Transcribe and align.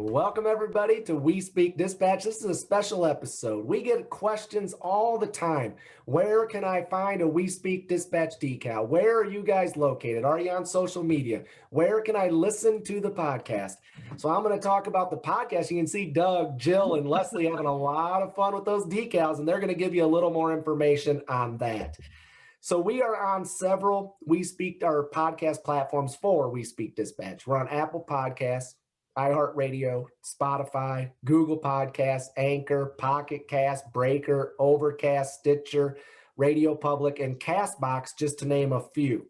Welcome, 0.00 0.46
everybody, 0.46 1.02
to 1.06 1.16
We 1.16 1.40
Speak 1.40 1.76
Dispatch. 1.76 2.22
This 2.22 2.36
is 2.36 2.44
a 2.44 2.54
special 2.54 3.04
episode. 3.04 3.66
We 3.66 3.82
get 3.82 4.08
questions 4.08 4.72
all 4.74 5.18
the 5.18 5.26
time. 5.26 5.74
Where 6.04 6.46
can 6.46 6.62
I 6.62 6.84
find 6.84 7.20
a 7.20 7.26
We 7.26 7.48
Speak 7.48 7.88
Dispatch 7.88 8.34
decal? 8.40 8.86
Where 8.86 9.18
are 9.18 9.24
you 9.24 9.42
guys 9.42 9.76
located? 9.76 10.24
Are 10.24 10.38
you 10.38 10.52
on 10.52 10.64
social 10.64 11.02
media? 11.02 11.42
Where 11.70 12.00
can 12.00 12.14
I 12.14 12.28
listen 12.28 12.84
to 12.84 13.00
the 13.00 13.10
podcast? 13.10 13.72
So, 14.18 14.28
I'm 14.28 14.44
going 14.44 14.56
to 14.56 14.62
talk 14.62 14.86
about 14.86 15.10
the 15.10 15.16
podcast. 15.16 15.68
You 15.68 15.78
can 15.78 15.88
see 15.88 16.06
Doug, 16.06 16.60
Jill, 16.60 16.94
and 16.94 17.08
Leslie 17.08 17.46
having 17.46 17.66
a 17.66 17.76
lot 17.76 18.22
of 18.22 18.36
fun 18.36 18.54
with 18.54 18.64
those 18.64 18.84
decals, 18.84 19.40
and 19.40 19.48
they're 19.48 19.58
going 19.58 19.66
to 19.66 19.74
give 19.74 19.96
you 19.96 20.04
a 20.04 20.06
little 20.06 20.30
more 20.30 20.56
information 20.56 21.22
on 21.28 21.56
that. 21.56 21.98
So 22.60 22.78
we 22.78 23.02
are 23.02 23.16
on 23.16 23.44
several 23.44 24.16
We 24.24 24.44
Speak 24.44 24.84
our 24.84 25.08
podcast 25.12 25.64
platforms 25.64 26.14
for 26.14 26.50
We 26.50 26.62
Speak 26.62 26.94
Dispatch. 26.94 27.48
We're 27.48 27.58
on 27.58 27.66
Apple 27.66 28.06
Podcasts, 28.08 28.74
iHeartRadio, 29.18 30.06
Spotify, 30.24 31.10
Google 31.24 31.58
Podcasts, 31.58 32.28
Anchor, 32.36 32.94
Pocket 32.98 33.48
Cast, 33.48 33.92
Breaker, 33.92 34.54
Overcast, 34.58 35.40
Stitcher, 35.40 35.98
Radio 36.36 36.74
Public, 36.74 37.18
and 37.18 37.38
Castbox, 37.40 38.10
just 38.16 38.38
to 38.38 38.46
name 38.46 38.72
a 38.72 38.80
few. 38.94 39.26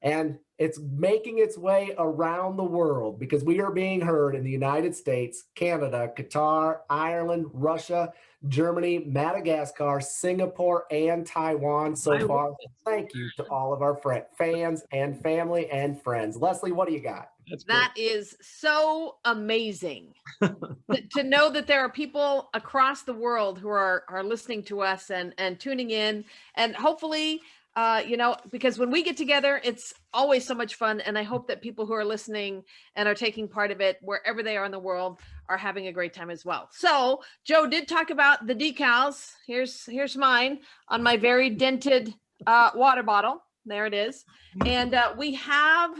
And 0.00 0.38
it's 0.58 0.80
making 0.80 1.38
its 1.38 1.58
way 1.58 1.94
around 1.98 2.56
the 2.56 2.64
world 2.64 3.20
because 3.20 3.44
we 3.44 3.60
are 3.60 3.70
being 3.70 4.00
heard 4.00 4.34
in 4.34 4.42
the 4.42 4.50
United 4.50 4.96
States, 4.96 5.44
Canada, 5.54 6.10
Qatar, 6.16 6.78
Ireland, 6.88 7.46
Russia, 7.52 8.12
Germany, 8.48 9.04
Madagascar, 9.06 10.00
Singapore, 10.00 10.84
and 10.90 11.26
Taiwan 11.26 11.94
so 11.96 12.26
far. 12.26 12.54
Thank 12.84 13.14
you 13.14 13.30
to 13.36 13.44
all 13.44 13.72
of 13.72 13.82
our 13.82 13.96
fr- 13.96 14.26
fans 14.36 14.82
and 14.92 15.20
family 15.20 15.68
and 15.70 16.00
friends. 16.02 16.36
Leslie, 16.36 16.72
what 16.72 16.88
do 16.88 16.94
you 16.94 17.00
got? 17.00 17.30
That's 17.48 17.64
That 17.64 17.94
is 17.96 18.36
so 18.40 19.16
amazing 19.24 20.14
to, 20.42 21.02
to 21.12 21.22
know 21.22 21.50
that 21.50 21.66
there 21.66 21.80
are 21.80 21.88
people 21.88 22.50
across 22.54 23.02
the 23.02 23.14
world 23.14 23.58
who 23.58 23.68
are 23.68 24.04
are 24.08 24.22
listening 24.22 24.62
to 24.64 24.80
us 24.80 25.10
and 25.10 25.34
and 25.38 25.58
tuning 25.58 25.90
in, 25.90 26.24
and 26.54 26.74
hopefully, 26.74 27.40
uh, 27.74 28.02
you 28.06 28.16
know, 28.16 28.36
because 28.50 28.78
when 28.78 28.90
we 28.90 29.02
get 29.02 29.16
together, 29.16 29.60
it's 29.64 29.92
always 30.12 30.46
so 30.46 30.54
much 30.54 30.76
fun, 30.76 31.00
and 31.00 31.18
I 31.18 31.22
hope 31.22 31.48
that 31.48 31.62
people 31.62 31.86
who 31.86 31.94
are 31.94 32.04
listening 32.04 32.64
and 32.96 33.08
are 33.08 33.14
taking 33.14 33.48
part 33.48 33.70
of 33.70 33.80
it, 33.80 33.98
wherever 34.02 34.42
they 34.42 34.56
are 34.56 34.64
in 34.64 34.72
the 34.72 34.78
world, 34.78 35.18
are 35.48 35.56
having 35.56 35.86
a 35.86 35.92
great 35.92 36.14
time 36.14 36.30
as 36.30 36.44
well. 36.44 36.68
So 36.72 37.22
Joe 37.44 37.66
did 37.66 37.88
talk 37.88 38.10
about 38.10 38.46
the 38.46 38.54
decals. 38.54 39.32
Here's 39.46 39.84
here's 39.86 40.16
mine 40.16 40.60
on 40.88 41.02
my 41.02 41.16
very 41.16 41.50
dented 41.50 42.14
uh, 42.46 42.70
water 42.74 43.02
bottle. 43.02 43.42
There 43.64 43.86
it 43.86 43.94
is, 43.94 44.24
and 44.64 44.94
uh, 44.94 45.14
we 45.16 45.34
have 45.34 45.96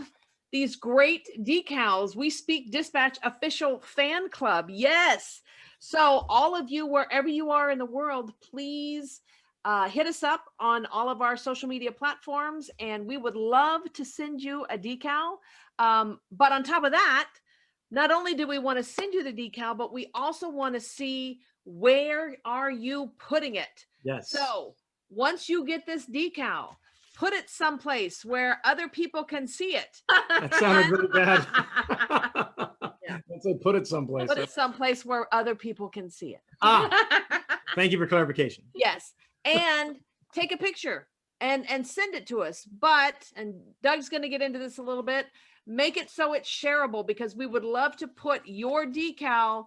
these 0.53 0.77
great 0.77 1.29
decals. 1.41 2.15
We 2.15 2.29
Speak 2.31 2.71
Dispatch 2.71 3.19
official 3.23 3.81
fan 3.81 4.29
club. 4.29 4.67
Yes. 4.69 5.41
So, 5.79 6.27
all 6.29 6.55
of 6.55 6.71
you, 6.71 6.87
wherever 6.87 7.27
you 7.27 7.51
are 7.51 7.71
in 7.71 7.79
the 7.79 7.85
world, 7.85 8.33
please 8.41 9.21
uh, 9.65 9.89
hit 9.89 10.07
us 10.07 10.23
up 10.23 10.45
on 10.61 10.87
all 10.87 11.09
of 11.09 11.23
our 11.23 11.37
social 11.37 11.69
media 11.69 11.91
platforms, 11.91 12.71
and 12.79 13.07
we 13.07 13.17
would 13.17 13.37
love 13.37 13.81
to 13.95 14.05
send 14.05 14.41
you 14.41 14.65
a 14.71 14.79
decal. 14.79 15.37
Um, 15.79 16.21
but 16.31 16.53
on 16.53 16.63
top 16.63 16.85
of 16.85 16.93
that, 16.93 17.29
not 17.93 18.11
only 18.11 18.35
do 18.35 18.49
we 18.49 18.59
want 18.59 18.79
to 18.79 18.83
send 18.83 19.13
you 19.13 19.23
the 19.23 19.33
decal, 19.33 19.77
but 19.77 19.93
we 19.93 20.09
also 20.15 20.49
want 20.49 20.75
to 20.75 20.81
see 20.81 21.41
where 21.65 22.37
are 22.45 22.71
you 22.71 23.13
putting 23.19 23.55
it. 23.57 23.87
yes. 24.03 24.31
So 24.31 24.75
once 25.11 25.49
you 25.49 25.65
get 25.67 25.85
this 25.85 26.07
decal, 26.07 26.77
put 27.15 27.35
it 27.35 27.51
someplace 27.51 28.25
where 28.25 28.61
other 28.65 28.89
people 28.89 29.23
can 29.25 29.47
see 29.47 29.77
it. 29.77 30.01
that 30.09 30.55
sounded 30.55 30.91
really 30.91 31.09
bad. 31.09 31.47
Yeah. 33.09 33.19
Let's 33.29 33.43
say 33.45 33.55
put 33.61 33.75
it 33.75 33.87
someplace. 33.89 34.29
Put 34.29 34.39
it 34.39 34.49
someplace 34.49 35.05
where 35.05 35.27
other 35.35 35.57
people 35.57 35.89
can 35.89 36.09
see 36.09 36.35
it. 36.35 36.41
Ah, 36.63 36.89
thank 37.75 37.91
you 37.91 37.99
for 37.99 38.07
clarification. 38.07 38.63
yes. 38.77 39.13
And 39.45 39.97
take 40.33 40.53
a 40.53 40.57
picture 40.57 41.09
and 41.41 41.69
and 41.69 41.85
send 41.85 42.15
it 42.15 42.29
to 42.29 42.43
us. 42.43 42.65
But 42.65 43.29
and 43.35 43.55
Doug's 43.83 44.09
going 44.09 44.23
to 44.23 44.29
get 44.29 44.41
into 44.41 44.61
this 44.61 44.79
a 44.79 44.83
little 44.83 45.03
bit. 45.03 45.27
Make 45.67 45.97
it 45.97 46.11
so 46.11 46.33
it's 46.33 46.49
shareable 46.49 47.07
because 47.07 47.37
we 47.37 47.47
would 47.47 47.65
love 47.65 47.97
to 47.99 48.09
put 48.09 48.43
your 48.47 48.85
decal 48.87 49.67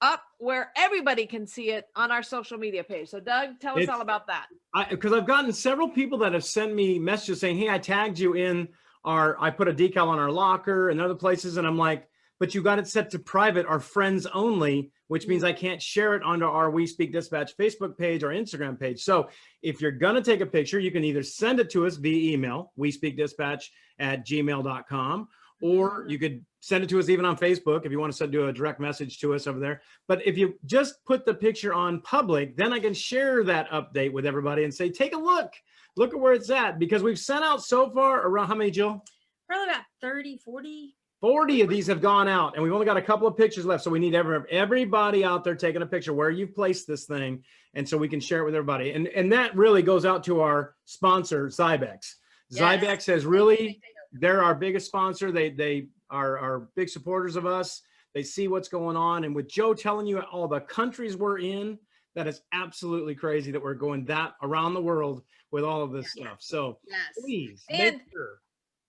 up 0.00 0.22
where 0.38 0.70
everybody 0.76 1.26
can 1.26 1.46
see 1.46 1.70
it 1.70 1.86
on 1.94 2.10
our 2.10 2.22
social 2.22 2.58
media 2.58 2.84
page. 2.84 3.08
So 3.08 3.20
Doug, 3.20 3.60
tell 3.60 3.74
us 3.76 3.82
It's- 3.82 3.94
all 3.94 4.00
about 4.02 4.26
that. 4.26 4.46
I 4.74 4.84
because 4.86 5.12
I've 5.12 5.26
gotten 5.26 5.52
several 5.52 5.88
people 5.88 6.18
that 6.18 6.32
have 6.32 6.44
sent 6.44 6.74
me 6.74 6.98
messages 6.98 7.40
saying, 7.40 7.58
"Hey, 7.58 7.70
I 7.70 7.78
tagged 7.78 8.18
you 8.18 8.34
in 8.34 8.68
our. 9.04 9.40
I 9.40 9.50
put 9.50 9.68
a 9.68 9.72
decal 9.72 10.08
on 10.08 10.18
our 10.18 10.30
locker 10.30 10.88
and 10.90 11.00
other 11.00 11.14
places," 11.14 11.56
and 11.58 11.66
I'm 11.66 11.78
like, 11.78 12.08
"But 12.40 12.54
you 12.54 12.62
got 12.62 12.78
it 12.78 12.88
set 12.88 13.10
to 13.10 13.18
private, 13.18 13.66
our 13.66 13.80
friends 13.80 14.26
only, 14.26 14.90
which 15.08 15.22
mm-hmm. 15.22 15.30
means 15.30 15.44
I 15.44 15.52
can't 15.52 15.80
share 15.80 16.14
it 16.14 16.22
onto 16.22 16.46
our 16.46 16.70
We 16.70 16.86
Speak 16.86 17.12
Dispatch 17.12 17.56
Facebook 17.56 17.96
page 17.96 18.22
or 18.22 18.28
Instagram 18.28 18.78
page." 18.78 19.02
So 19.02 19.28
if 19.62 19.80
you're 19.80 19.92
gonna 19.92 20.22
take 20.22 20.40
a 20.40 20.46
picture, 20.46 20.78
you 20.78 20.90
can 20.90 21.04
either 21.04 21.22
send 21.22 21.60
it 21.60 21.70
to 21.70 21.86
us 21.86 21.96
via 21.96 22.32
email, 22.32 22.72
we 22.76 22.90
speak 22.90 23.16
dispatch 23.16 23.70
at 23.98 24.26
gmail.com, 24.26 25.28
or 25.60 26.00
mm-hmm. 26.00 26.10
you 26.10 26.18
could 26.18 26.44
send 26.60 26.82
it 26.82 26.88
to 26.88 26.98
us 26.98 27.08
even 27.08 27.24
on 27.24 27.36
Facebook 27.36 27.84
if 27.84 27.92
you 27.92 28.00
want 28.00 28.10
to 28.12 28.16
send 28.16 28.32
do 28.32 28.46
a 28.46 28.52
direct 28.52 28.80
message 28.80 29.18
to 29.18 29.34
us 29.34 29.46
over 29.46 29.60
there. 29.60 29.82
But 30.08 30.26
if 30.26 30.38
you 30.38 30.54
just 30.64 31.04
put 31.04 31.26
the 31.26 31.34
picture 31.34 31.74
on 31.74 32.00
public, 32.00 32.56
then 32.56 32.72
I 32.72 32.80
can 32.80 32.94
share 32.94 33.44
that 33.44 33.68
update 33.70 34.12
with 34.12 34.24
everybody 34.24 34.64
and 34.64 34.72
say, 34.72 34.90
take 34.90 35.14
a 35.14 35.18
look, 35.18 35.52
look 35.96 36.14
at 36.14 36.20
where 36.20 36.32
it's 36.32 36.50
at. 36.50 36.78
Because 36.78 37.02
we've 37.02 37.18
sent 37.18 37.44
out 37.44 37.62
so 37.62 37.90
far 37.90 38.26
around 38.26 38.48
how 38.48 38.54
many, 38.54 38.70
Jill? 38.70 39.04
Probably 39.46 39.70
about 39.70 39.84
30, 40.00 40.38
40. 40.38 40.94
40 41.24 41.62
of 41.62 41.70
these 41.70 41.86
have 41.86 42.02
gone 42.02 42.28
out, 42.28 42.52
and 42.52 42.62
we've 42.62 42.74
only 42.74 42.84
got 42.84 42.98
a 42.98 43.02
couple 43.02 43.26
of 43.26 43.34
pictures 43.34 43.64
left. 43.64 43.82
So 43.82 43.90
we 43.90 43.98
need 43.98 44.14
every, 44.14 44.40
everybody 44.50 45.24
out 45.24 45.42
there 45.42 45.54
taking 45.54 45.80
a 45.80 45.86
picture 45.86 46.12
where 46.12 46.28
you've 46.28 46.54
placed 46.54 46.86
this 46.86 47.06
thing, 47.06 47.42
and 47.72 47.88
so 47.88 47.96
we 47.96 48.10
can 48.10 48.20
share 48.20 48.40
it 48.40 48.44
with 48.44 48.54
everybody. 48.54 48.90
And 48.92 49.08
and 49.08 49.32
that 49.32 49.56
really 49.56 49.80
goes 49.80 50.04
out 50.04 50.22
to 50.24 50.42
our 50.42 50.74
sponsor, 50.84 51.46
Zybex. 51.48 52.16
Yes. 52.50 52.60
Zybex 52.60 53.06
has 53.06 53.24
really 53.24 53.80
they're 54.12 54.42
our 54.44 54.54
biggest 54.54 54.84
sponsor. 54.88 55.32
They 55.32 55.48
they 55.48 55.86
are 56.10 56.38
are 56.38 56.68
big 56.76 56.90
supporters 56.90 57.36
of 57.36 57.46
us. 57.46 57.80
They 58.12 58.22
see 58.22 58.46
what's 58.46 58.68
going 58.68 58.98
on, 58.98 59.24
and 59.24 59.34
with 59.34 59.48
Joe 59.48 59.72
telling 59.72 60.06
you 60.06 60.20
all 60.20 60.46
the 60.46 60.60
countries 60.60 61.16
we're 61.16 61.38
in, 61.38 61.78
that 62.16 62.26
is 62.26 62.42
absolutely 62.52 63.14
crazy 63.14 63.50
that 63.50 63.62
we're 63.62 63.72
going 63.72 64.04
that 64.04 64.34
around 64.42 64.74
the 64.74 64.82
world 64.82 65.22
with 65.50 65.64
all 65.64 65.82
of 65.82 65.90
this 65.90 66.12
stuff. 66.12 66.42
So 66.42 66.80
Yes. 66.86 66.98
please 67.18 67.64
And- 67.70 67.96
make 67.96 68.12
sure. 68.12 68.40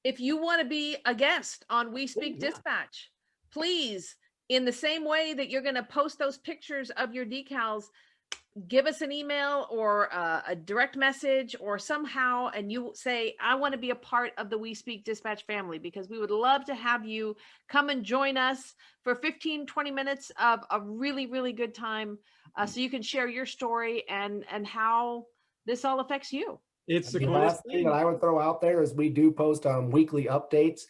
If 0.05 0.19
you 0.19 0.37
want 0.37 0.61
to 0.61 0.67
be 0.67 0.95
a 1.05 1.15
guest 1.15 1.65
on 1.69 1.91
We 1.91 2.05
Speak 2.05 2.35
yeah. 2.37 2.49
Dispatch, 2.49 3.11
please, 3.51 4.15
in 4.49 4.63
the 4.63 4.71
same 4.71 5.03
way 5.03 5.33
that 5.33 5.49
you're 5.49 5.63
going 5.63 5.75
to 5.75 5.83
post 5.83 6.19
those 6.19 6.37
pictures 6.37 6.91
of 6.91 7.15
your 7.15 7.25
decals, 7.25 7.85
give 8.67 8.85
us 8.85 9.01
an 9.01 9.11
email 9.11 9.65
or 9.71 10.13
uh, 10.13 10.43
a 10.47 10.55
direct 10.55 10.95
message 10.95 11.55
or 11.59 11.79
somehow, 11.79 12.49
and 12.49 12.71
you 12.71 12.91
say, 12.93 13.35
I 13.41 13.55
want 13.55 13.73
to 13.73 13.79
be 13.79 13.89
a 13.89 13.95
part 13.95 14.31
of 14.37 14.51
the 14.51 14.59
We 14.59 14.75
Speak 14.75 15.05
Dispatch 15.05 15.43
family 15.47 15.79
because 15.79 16.07
we 16.07 16.19
would 16.19 16.29
love 16.29 16.65
to 16.65 16.75
have 16.75 17.03
you 17.03 17.35
come 17.67 17.89
and 17.89 18.03
join 18.03 18.37
us 18.37 18.75
for 19.03 19.15
15, 19.15 19.65
20 19.65 19.89
minutes 19.89 20.31
of 20.39 20.59
a 20.69 20.79
really, 20.79 21.25
really 21.25 21.51
good 21.51 21.73
time 21.73 22.19
uh, 22.55 22.67
so 22.67 22.79
you 22.79 22.91
can 22.91 23.01
share 23.01 23.27
your 23.27 23.47
story 23.47 24.03
and 24.07 24.45
and 24.51 24.67
how 24.67 25.25
this 25.65 25.83
all 25.83 25.99
affects 25.99 26.31
you. 26.31 26.59
It's 26.87 27.11
the 27.11 27.19
The 27.19 27.27
last 27.27 27.63
thing 27.63 27.77
thing. 27.77 27.85
that 27.85 27.93
I 27.93 28.05
would 28.05 28.21
throw 28.21 28.39
out 28.39 28.61
there 28.61 28.81
is 28.81 28.93
we 28.93 29.09
do 29.09 29.31
post 29.31 29.65
um, 29.65 29.89
weekly 29.89 30.25
updates. 30.25 30.81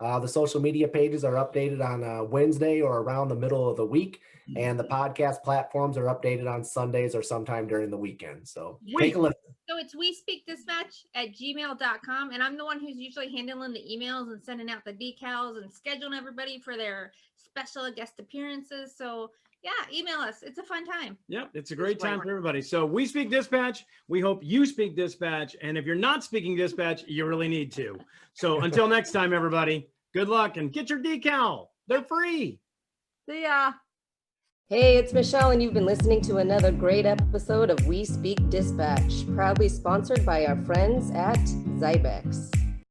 Uh, 0.00 0.18
the 0.18 0.26
social 0.26 0.60
media 0.60 0.88
pages 0.88 1.22
are 1.24 1.34
updated 1.34 1.84
on 1.84 2.02
uh, 2.02 2.24
Wednesday 2.24 2.80
or 2.80 2.98
around 3.02 3.28
the 3.28 3.36
middle 3.36 3.70
of 3.70 3.76
the 3.76 3.86
week, 3.86 4.20
and 4.56 4.76
the 4.78 4.84
podcast 4.84 5.44
platforms 5.44 5.96
are 5.96 6.06
updated 6.06 6.52
on 6.52 6.64
Sundays 6.64 7.14
or 7.14 7.22
sometime 7.22 7.68
during 7.68 7.88
the 7.88 7.96
weekend. 7.96 8.48
So 8.48 8.80
take 8.98 9.14
a 9.14 9.20
listen. 9.20 9.36
So 9.68 9.78
it's 9.78 9.94
we 9.94 10.12
speak 10.12 10.44
dispatch 10.44 11.06
at 11.14 11.28
gmail.com. 11.28 12.30
And 12.32 12.42
I'm 12.42 12.56
the 12.56 12.64
one 12.64 12.80
who's 12.80 12.96
usually 12.96 13.30
handling 13.30 13.72
the 13.72 13.78
emails 13.80 14.32
and 14.32 14.42
sending 14.42 14.68
out 14.68 14.84
the 14.84 14.92
decals 14.92 15.62
and 15.62 15.70
scheduling 15.70 16.16
everybody 16.18 16.58
for 16.58 16.76
their 16.76 17.12
special 17.36 17.88
guest 17.92 18.14
appearances. 18.18 18.96
So 18.96 19.30
yeah, 19.62 19.70
email 19.92 20.18
us. 20.18 20.42
It's 20.42 20.58
a 20.58 20.62
fun 20.62 20.84
time. 20.84 21.16
Yep, 21.28 21.50
it's 21.54 21.70
a 21.70 21.76
great 21.76 22.00
why 22.00 22.10
time 22.10 22.20
for 22.20 22.30
everybody. 22.30 22.60
So 22.60 22.84
we 22.84 23.06
speak 23.06 23.30
dispatch. 23.30 23.84
We 24.08 24.20
hope 24.20 24.40
you 24.42 24.66
speak 24.66 24.96
dispatch. 24.96 25.54
And 25.62 25.78
if 25.78 25.86
you're 25.86 25.94
not 25.94 26.24
speaking 26.24 26.56
dispatch, 26.56 27.04
you 27.06 27.26
really 27.26 27.48
need 27.48 27.70
to. 27.72 27.98
So 28.34 28.60
until 28.62 28.88
next 28.88 29.12
time, 29.12 29.32
everybody, 29.32 29.88
good 30.12 30.28
luck 30.28 30.56
and 30.56 30.72
get 30.72 30.90
your 30.90 31.00
decal. 31.00 31.68
They're 31.86 32.02
free. 32.02 32.58
See 33.28 33.42
ya. 33.42 33.72
Hey, 34.68 34.96
it's 34.96 35.12
Michelle, 35.12 35.50
and 35.50 35.62
you've 35.62 35.74
been 35.74 35.84
listening 35.84 36.22
to 36.22 36.38
another 36.38 36.72
great 36.72 37.04
episode 37.04 37.68
of 37.68 37.86
We 37.86 38.06
Speak 38.06 38.48
Dispatch, 38.48 39.26
proudly 39.34 39.68
sponsored 39.68 40.24
by 40.24 40.46
our 40.46 40.56
friends 40.56 41.10
at 41.10 41.36
Zybex. 41.78 42.61